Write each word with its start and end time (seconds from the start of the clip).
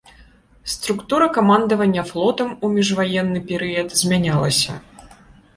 Структура 0.75 1.27
камандавання 1.37 2.03
флотам 2.13 2.49
у 2.65 2.71
міжваенны 2.79 3.45
перыяд 3.53 3.87
змянялася. 4.01 4.71